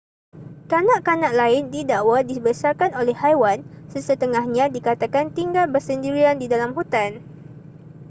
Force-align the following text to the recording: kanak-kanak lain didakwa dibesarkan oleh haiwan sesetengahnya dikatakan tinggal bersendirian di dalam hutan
kanak-kanak 0.69 1.29
lain 1.39 1.63
didakwa 1.73 2.17
dibesarkan 2.29 2.91
oleh 2.99 3.13
haiwan 3.21 3.59
sesetengahnya 3.93 4.65
dikatakan 4.75 5.25
tinggal 5.37 5.65
bersendirian 5.73 6.37
di 6.41 6.47
dalam 6.53 6.71
hutan 6.77 7.11